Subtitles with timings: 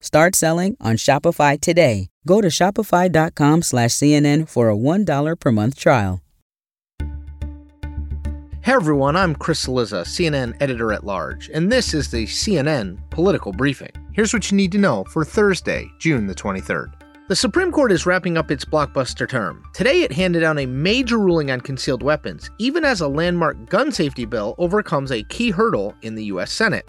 [0.00, 2.08] Start selling on Shopify today.
[2.26, 6.22] Go to shopify.com slash CNN for a $1 per month trial.
[8.62, 13.52] Hey everyone, I'm Chris Cillizza, CNN editor at large, and this is the CNN Political
[13.52, 13.90] Briefing.
[14.12, 16.92] Here's what you need to know for Thursday, June the 23rd.
[17.28, 19.64] The Supreme Court is wrapping up its blockbuster term.
[19.72, 23.90] Today, it handed down a major ruling on concealed weapons, even as a landmark gun
[23.90, 26.52] safety bill overcomes a key hurdle in the U.S.
[26.52, 26.88] Senate.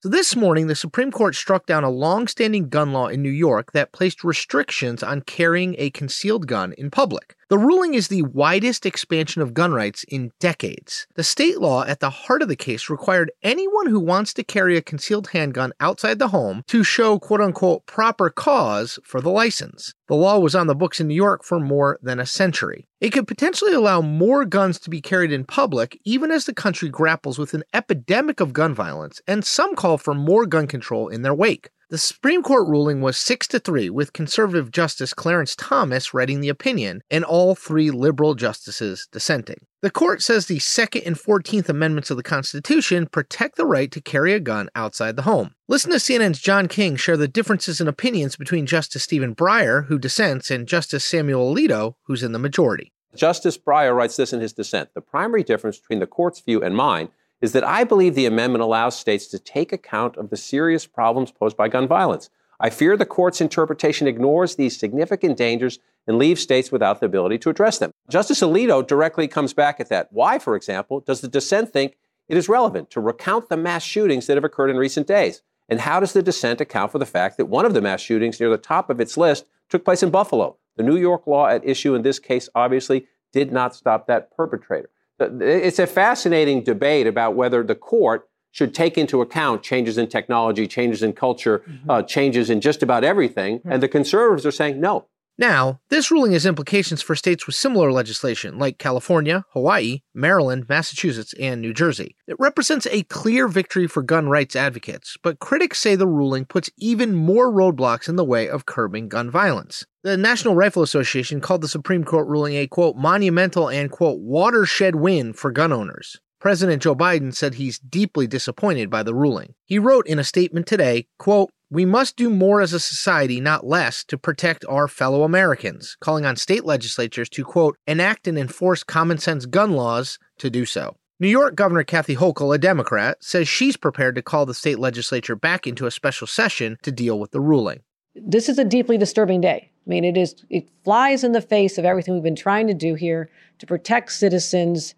[0.00, 3.72] So this morning, the Supreme Court struck down a long-standing gun law in New York
[3.72, 7.34] that placed restrictions on carrying a concealed gun in public.
[7.48, 11.08] The ruling is the widest expansion of gun rights in decades.
[11.16, 14.76] The state law at the heart of the case required anyone who wants to carry
[14.76, 19.94] a concealed handgun outside the home to show quote unquote proper cause for the license.
[20.08, 22.88] The law was on the books in New York for more than a century.
[22.98, 26.88] It could potentially allow more guns to be carried in public, even as the country
[26.88, 31.20] grapples with an epidemic of gun violence, and some call for more gun control in
[31.20, 31.68] their wake.
[31.90, 36.50] The Supreme Court ruling was 6 to 3 with conservative justice Clarence Thomas writing the
[36.50, 39.64] opinion and all three liberal justices dissenting.
[39.80, 44.02] The court says the 2nd and 14th amendments of the Constitution protect the right to
[44.02, 45.54] carry a gun outside the home.
[45.66, 49.98] Listen to CNN's John King share the differences in opinions between Justice Stephen Breyer, who
[49.98, 52.92] dissents, and Justice Samuel Alito, who's in the majority.
[53.16, 54.90] Justice Breyer writes this in his dissent.
[54.92, 57.08] The primary difference between the court's view and mine
[57.40, 61.30] is that I believe the amendment allows states to take account of the serious problems
[61.30, 62.30] posed by gun violence.
[62.60, 67.38] I fear the court's interpretation ignores these significant dangers and leaves states without the ability
[67.38, 67.92] to address them.
[68.08, 70.08] Justice Alito directly comes back at that.
[70.10, 74.26] Why, for example, does the dissent think it is relevant to recount the mass shootings
[74.26, 75.42] that have occurred in recent days?
[75.68, 78.40] And how does the dissent account for the fact that one of the mass shootings
[78.40, 80.56] near the top of its list took place in Buffalo?
[80.76, 84.88] The New York law at issue in this case obviously did not stop that perpetrator.
[85.20, 90.66] It's a fascinating debate about whether the court should take into account changes in technology,
[90.66, 91.90] changes in culture, mm-hmm.
[91.90, 93.60] uh, changes in just about everything.
[93.64, 95.06] And the conservatives are saying no.
[95.40, 101.32] Now, this ruling has implications for states with similar legislation like California, Hawaii, Maryland, Massachusetts,
[101.38, 102.16] and New Jersey.
[102.26, 106.70] It represents a clear victory for gun rights advocates, but critics say the ruling puts
[106.76, 109.86] even more roadblocks in the way of curbing gun violence.
[110.02, 114.96] The National Rifle Association called the Supreme Court ruling a quote monumental and quote watershed
[114.96, 116.18] win for gun owners.
[116.40, 119.54] President Joe Biden said he's deeply disappointed by the ruling.
[119.64, 123.66] He wrote in a statement today, quote, we must do more as a society, not
[123.66, 128.82] less, to protect our fellow Americans, calling on state legislatures to, quote, enact and enforce
[128.82, 130.96] common sense gun laws to do so.
[131.20, 135.34] New York Governor Kathy Hochul, a Democrat, says she's prepared to call the state legislature
[135.34, 137.80] back into a special session to deal with the ruling.
[138.14, 139.70] This is a deeply disturbing day.
[139.86, 142.74] I mean, it is it flies in the face of everything we've been trying to
[142.74, 143.28] do here
[143.58, 144.94] to protect citizens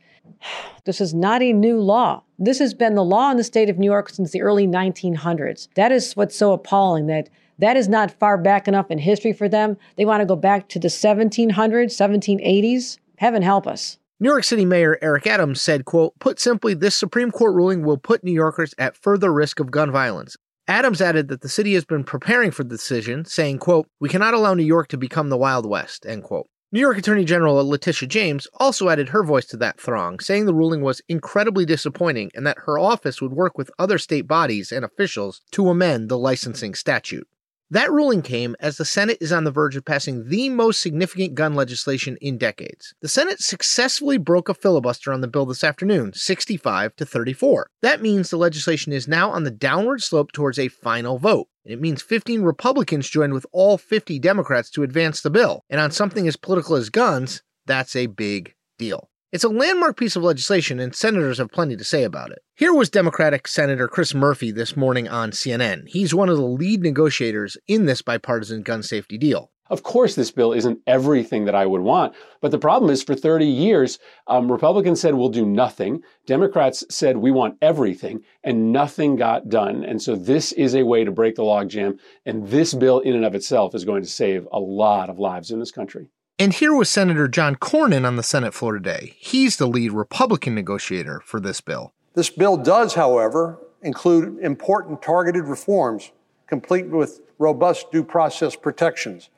[0.84, 2.22] this is not a new law.
[2.38, 5.68] This has been the law in the state of New York since the early 1900s.
[5.74, 9.48] That is what's so appalling that that is not far back enough in history for
[9.48, 9.76] them.
[9.96, 12.98] They want to go back to the 1700s, 1780s.
[13.18, 13.98] Heaven help us.
[14.18, 17.96] New York City Mayor Eric Adams said, quote, put simply, this Supreme Court ruling will
[17.96, 20.36] put New Yorkers at further risk of gun violence.
[20.68, 24.34] Adams added that the city has been preparing for the decision, saying, quote, we cannot
[24.34, 26.48] allow New York to become the Wild West, end quote.
[26.72, 30.54] New York Attorney General Letitia James also added her voice to that throng, saying the
[30.54, 34.84] ruling was incredibly disappointing and that her office would work with other state bodies and
[34.84, 37.26] officials to amend the licensing statute.
[37.72, 41.36] That ruling came as the Senate is on the verge of passing the most significant
[41.36, 42.94] gun legislation in decades.
[43.00, 47.70] The Senate successfully broke a filibuster on the bill this afternoon, 65 to 34.
[47.80, 51.46] That means the legislation is now on the downward slope towards a final vote.
[51.64, 55.62] And it means 15 Republicans joined with all 50 Democrats to advance the bill.
[55.70, 59.10] And on something as political as guns, that's a big deal.
[59.32, 62.40] It's a landmark piece of legislation, and senators have plenty to say about it.
[62.56, 65.86] Here was Democratic Senator Chris Murphy this morning on CNN.
[65.86, 69.52] He's one of the lead negotiators in this bipartisan gun safety deal.
[69.68, 72.12] Of course, this bill isn't everything that I would want.
[72.40, 76.02] But the problem is, for 30 years, um, Republicans said we'll do nothing.
[76.26, 79.84] Democrats said we want everything, and nothing got done.
[79.84, 82.00] And so, this is a way to break the logjam.
[82.26, 85.52] And this bill, in and of itself, is going to save a lot of lives
[85.52, 86.08] in this country.
[86.40, 89.14] And here was Senator John Cornyn on the Senate floor today.
[89.18, 91.92] He's the lead Republican negotiator for this bill.
[92.14, 96.12] This bill does, however, include important targeted reforms,
[96.46, 99.28] complete with robust due process protections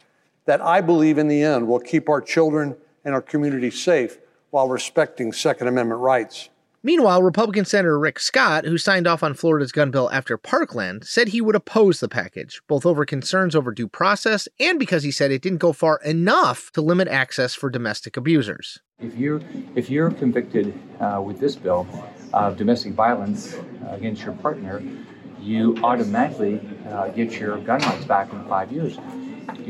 [0.45, 4.19] that I believe in the end will keep our children and our community safe
[4.51, 6.51] while respecting Second Amendment rights.
[6.85, 11.29] Meanwhile, Republican Senator Rick Scott, who signed off on Florida's gun bill after Parkland, said
[11.29, 15.31] he would oppose the package, both over concerns over due process and because he said
[15.31, 18.81] it didn't go far enough to limit access for domestic abusers.
[18.99, 19.41] If you're
[19.77, 21.87] if you're convicted uh, with this bill
[22.33, 23.57] of domestic violence
[23.89, 24.83] against your partner,
[25.41, 28.99] you automatically uh, get your gun rights back in five years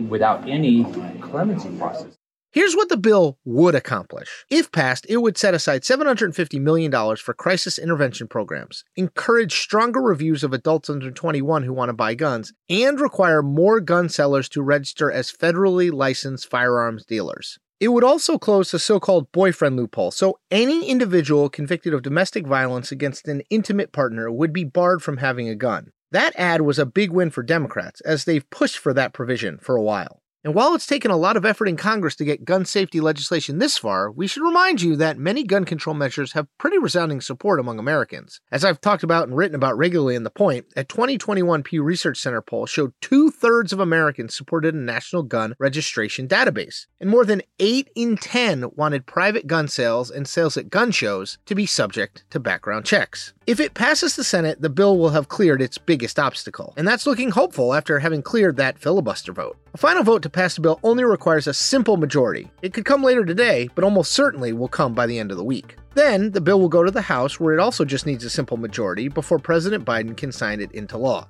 [0.09, 0.85] without any
[1.21, 2.17] clemency process.
[2.53, 4.45] Here's what the bill would accomplish.
[4.51, 10.45] If passed, it would set aside $750 million for crisis intervention programs, encourage stronger reviews
[10.45, 14.61] of adults under 21 who want to buy guns, and require more gun sellers to
[14.61, 17.59] register as federally licensed firearms dealers.
[17.81, 22.47] It would also close the so called boyfriend loophole, so any individual convicted of domestic
[22.47, 25.91] violence against an intimate partner would be barred from having a gun.
[26.11, 29.75] That ad was a big win for Democrats, as they've pushed for that provision for
[29.75, 30.22] a while.
[30.45, 33.59] And while it's taken a lot of effort in Congress to get gun safety legislation
[33.59, 37.61] this far, we should remind you that many gun control measures have pretty resounding support
[37.61, 38.41] among Americans.
[38.51, 42.19] As I've talked about and written about regularly in The Point, a 2021 Pew Research
[42.19, 47.25] Center poll showed two thirds of Americans supported a national gun registration database, and more
[47.25, 51.67] than 8 in 10 wanted private gun sales and sales at gun shows to be
[51.67, 53.33] subject to background checks.
[53.47, 57.07] If it passes the Senate, the bill will have cleared its biggest obstacle, and that's
[57.07, 59.57] looking hopeful after having cleared that filibuster vote.
[59.75, 62.51] A final vote to pass the bill only requires a simple majority.
[62.63, 65.45] It could come later today, but almost certainly will come by the end of the
[65.45, 65.77] week.
[65.95, 68.57] Then, the bill will go to the House, where it also just needs a simple
[68.57, 71.29] majority before President Biden can sign it into law.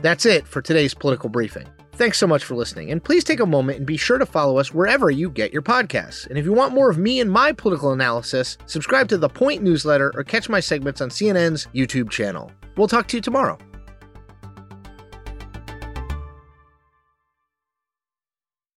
[0.00, 1.66] That's it for today's political briefing.
[1.92, 4.58] Thanks so much for listening, and please take a moment and be sure to follow
[4.58, 6.26] us wherever you get your podcasts.
[6.26, 9.62] And if you want more of me and my political analysis, subscribe to the Point
[9.62, 12.52] newsletter or catch my segments on CNN's YouTube channel.
[12.76, 13.58] We'll talk to you tomorrow.